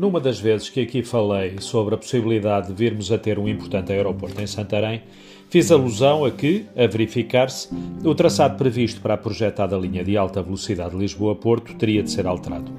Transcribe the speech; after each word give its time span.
numa 0.00 0.18
das 0.18 0.40
vezes 0.40 0.70
que 0.70 0.80
aqui 0.80 1.02
falei 1.02 1.56
sobre 1.60 1.94
a 1.94 1.98
possibilidade 1.98 2.68
de 2.68 2.72
virmos 2.72 3.12
a 3.12 3.18
ter 3.18 3.38
um 3.38 3.46
importante 3.46 3.92
aeroporto 3.92 4.40
em 4.40 4.46
Santarém, 4.46 5.02
fiz 5.50 5.70
alusão 5.70 6.24
a 6.24 6.30
que, 6.30 6.64
a 6.74 6.86
verificar-se, 6.86 7.68
o 8.02 8.14
traçado 8.14 8.56
previsto 8.56 8.98
para 9.02 9.12
a 9.12 9.18
projetada 9.18 9.76
linha 9.76 10.02
de 10.02 10.16
alta 10.16 10.42
velocidade 10.42 10.96
Lisboa-Porto 10.96 11.74
teria 11.74 12.02
de 12.02 12.10
ser 12.10 12.26
alterado. 12.26 12.72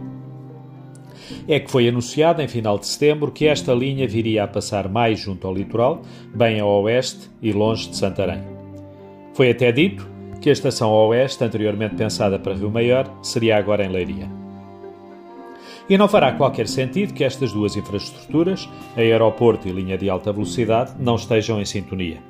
É 1.48 1.60
que 1.60 1.70
foi 1.70 1.88
anunciado 1.88 2.42
em 2.42 2.48
final 2.48 2.80
de 2.80 2.88
setembro 2.88 3.32
que 3.32 3.46
esta 3.46 3.72
linha 3.72 4.08
viria 4.08 4.44
a 4.44 4.48
passar 4.48 4.90
mais 4.90 5.20
junto 5.20 5.46
ao 5.46 5.54
litoral, 5.54 6.02
bem 6.34 6.60
ao 6.60 6.82
oeste 6.82 7.30
e 7.40 7.54
longe 7.54 7.88
de 7.88 7.98
Santarém. 7.98 8.42
Foi 9.36 9.52
até 9.52 9.72
dito 9.72 10.10
que 10.42 10.50
a 10.50 10.54
estação 10.54 10.92
oeste, 10.92 11.44
anteriormente 11.44 11.94
pensada 11.94 12.40
para 12.40 12.56
Rio 12.56 12.72
Maior, 12.72 13.08
seria 13.22 13.58
agora 13.58 13.86
em 13.86 13.90
Leiria. 13.90 14.41
E 15.92 15.98
não 15.98 16.08
fará 16.08 16.32
qualquer 16.32 16.70
sentido 16.70 17.14
que 17.14 17.22
estas 17.22 17.52
duas 17.52 17.76
infraestruturas, 17.76 18.70
aeroporto 18.96 19.68
e 19.68 19.74
linha 19.74 19.98
de 19.98 20.10
alta 20.10 20.32
velocidade, 20.32 20.94
não 20.98 21.16
estejam 21.16 21.60
em 21.60 21.66
sintonia. 21.66 22.24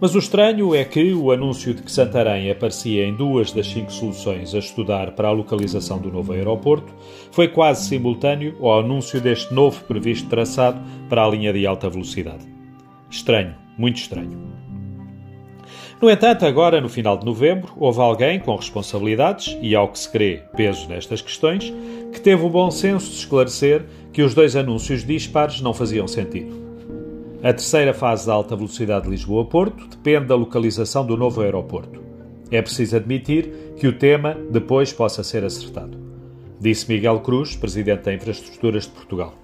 Mas 0.00 0.16
o 0.16 0.18
estranho 0.18 0.74
é 0.74 0.84
que 0.84 1.14
o 1.14 1.30
anúncio 1.30 1.72
de 1.72 1.80
que 1.84 1.92
Santarém 1.92 2.50
aparecia 2.50 3.06
em 3.06 3.14
duas 3.14 3.52
das 3.52 3.68
cinco 3.68 3.92
soluções 3.92 4.52
a 4.52 4.58
estudar 4.58 5.12
para 5.12 5.28
a 5.28 5.32
localização 5.32 6.00
do 6.00 6.10
novo 6.10 6.32
aeroporto 6.32 6.92
foi 7.30 7.46
quase 7.46 7.86
simultâneo 7.86 8.56
ao 8.60 8.80
anúncio 8.80 9.20
deste 9.20 9.54
novo 9.54 9.84
previsto 9.84 10.28
traçado 10.28 10.80
para 11.08 11.24
a 11.24 11.28
linha 11.28 11.52
de 11.52 11.64
alta 11.68 11.88
velocidade. 11.88 12.44
Estranho, 13.08 13.54
muito 13.78 13.98
estranho. 13.98 14.55
No 16.00 16.10
entanto, 16.10 16.44
agora, 16.44 16.78
no 16.78 16.90
final 16.90 17.16
de 17.16 17.24
novembro, 17.24 17.72
houve 17.76 18.00
alguém 18.00 18.38
com 18.38 18.54
responsabilidades 18.54 19.56
e, 19.62 19.74
ao 19.74 19.88
que 19.88 19.98
se 19.98 20.10
crê, 20.10 20.42
peso 20.54 20.86
nestas 20.88 21.22
questões, 21.22 21.72
que 22.12 22.20
teve 22.20 22.44
o 22.44 22.50
bom 22.50 22.70
senso 22.70 23.10
de 23.10 23.16
esclarecer 23.16 23.86
que 24.12 24.22
os 24.22 24.34
dois 24.34 24.54
anúncios 24.56 25.06
dispares 25.06 25.62
não 25.62 25.72
faziam 25.72 26.06
sentido. 26.06 26.54
A 27.42 27.52
terceira 27.52 27.94
fase 27.94 28.26
da 28.26 28.34
alta 28.34 28.54
velocidade 28.54 29.04
de 29.04 29.10
Lisboa-Porto 29.10 29.88
depende 29.88 30.26
da 30.26 30.34
localização 30.34 31.06
do 31.06 31.16
novo 31.16 31.40
aeroporto. 31.40 32.02
É 32.50 32.60
preciso 32.60 32.96
admitir 32.96 33.74
que 33.78 33.88
o 33.88 33.92
tema 33.92 34.36
depois 34.50 34.92
possa 34.92 35.24
ser 35.24 35.44
acertado. 35.44 35.98
Disse 36.60 36.90
Miguel 36.90 37.20
Cruz, 37.20 37.56
presidente 37.56 38.02
da 38.02 38.14
Infraestruturas 38.14 38.84
de 38.84 38.90
Portugal. 38.90 39.34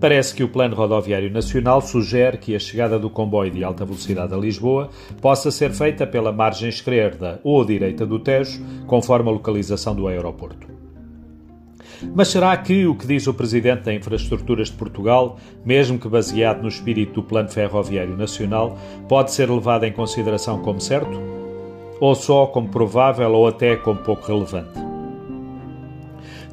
Parece 0.00 0.34
que 0.34 0.42
o 0.42 0.48
Plano 0.48 0.74
Rodoviário 0.74 1.30
Nacional 1.30 1.82
sugere 1.82 2.38
que 2.38 2.56
a 2.56 2.58
chegada 2.58 2.98
do 2.98 3.10
comboio 3.10 3.50
de 3.50 3.62
alta 3.62 3.84
velocidade 3.84 4.32
a 4.32 4.36
Lisboa 4.36 4.88
possa 5.20 5.50
ser 5.50 5.72
feita 5.72 6.06
pela 6.06 6.32
margem 6.32 6.70
esquerda 6.70 7.38
ou 7.44 7.62
direita 7.66 8.06
do 8.06 8.18
Tejo, 8.18 8.64
conforme 8.86 9.28
a 9.28 9.32
localização 9.32 9.94
do 9.94 10.08
aeroporto. 10.08 10.68
Mas 12.14 12.28
será 12.28 12.56
que 12.56 12.86
o 12.86 12.94
que 12.94 13.06
diz 13.06 13.26
o 13.26 13.34
Presidente 13.34 13.82
da 13.82 13.92
Infraestruturas 13.92 14.68
de 14.68 14.76
Portugal, 14.76 15.36
mesmo 15.66 15.98
que 15.98 16.08
baseado 16.08 16.62
no 16.62 16.68
espírito 16.68 17.20
do 17.20 17.22
Plano 17.22 17.50
Ferroviário 17.50 18.16
Nacional, 18.16 18.78
pode 19.06 19.32
ser 19.32 19.50
levado 19.50 19.84
em 19.84 19.92
consideração 19.92 20.62
como 20.62 20.80
certo? 20.80 21.20
Ou 22.00 22.14
só 22.14 22.46
como 22.46 22.70
provável 22.70 23.30
ou 23.32 23.46
até 23.46 23.76
como 23.76 24.00
pouco 24.00 24.26
relevante? 24.26 24.79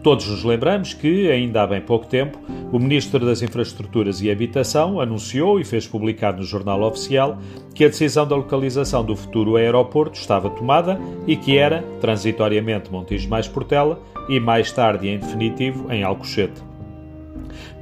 Todos 0.04 0.28
nos 0.28 0.44
lembramos 0.44 0.94
que, 0.94 1.30
ainda 1.30 1.64
há 1.64 1.68
bem 1.68 1.82
pouco 1.82 2.06
tempo, 2.06 2.40
o 2.72 2.80
Ministro 2.80 3.26
das 3.26 3.42
Infraestruturas 3.42 4.22
e 4.22 4.32
Habitação 4.32 5.02
anunciou 5.02 5.60
e 5.60 5.66
fez 5.66 5.88
publicar 5.88 6.34
no 6.34 6.44
Jornal 6.44 6.82
Oficial 6.84 7.38
que 7.74 7.84
a 7.84 7.88
decisão 7.88 8.28
da 8.28 8.36
localização 8.36 9.04
do 9.04 9.16
futuro 9.16 9.56
aeroporto 9.56 10.20
estava 10.20 10.50
tomada 10.50 11.00
e 11.26 11.36
que 11.36 11.58
era, 11.58 11.84
transitoriamente, 12.00 12.92
Montijo 12.92 13.28
mais 13.30 13.48
Portela 13.48 14.00
e 14.30 14.40
mais 14.40 14.72
tarde, 14.72 15.10
em 15.10 15.18
definitivo, 15.18 15.92
em 15.92 16.04
Alcochete. 16.04 16.62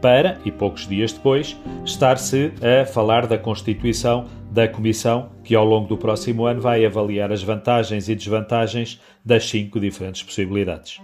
Para, 0.02 0.40
e 0.46 0.52
poucos 0.52 0.88
dias 0.88 1.12
depois, 1.12 1.58
estar-se 1.84 2.52
a 2.62 2.86
falar 2.86 3.28
da 3.28 3.38
constituição 3.38 4.25
da 4.52 4.68
Comissão 4.68 5.30
que, 5.44 5.56
ao 5.56 5.66
longo 5.66 5.88
do 5.88 5.98
próximo 5.98 6.46
ano, 6.46 6.62
vai 6.62 6.86
avaliar 6.86 7.31
as 7.31 7.44
vantagens 7.44 8.08
e 8.08 8.16
desvantagens 8.16 9.02
das 9.24 9.50
cinco 9.50 9.80
diferentes 9.80 10.24
possibilidades. 10.24 11.02